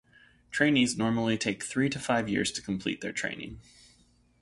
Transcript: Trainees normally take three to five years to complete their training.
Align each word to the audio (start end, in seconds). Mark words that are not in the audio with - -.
Trainees 0.49 0.97
normally 0.97 1.37
take 1.37 1.63
three 1.63 1.87
to 1.87 1.99
five 1.99 2.27
years 2.27 2.51
to 2.53 2.61
complete 2.63 3.01
their 3.01 3.11
training. 3.13 3.61